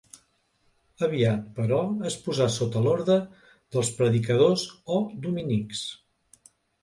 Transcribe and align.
Aviat, 1.07 1.43
però, 1.57 1.81
es 2.11 2.15
posà 2.23 2.47
sota 2.55 2.81
l'Orde 2.87 3.17
dels 3.75 3.93
Predicadors 3.99 4.63
o 4.97 5.03
dominics. 5.27 5.85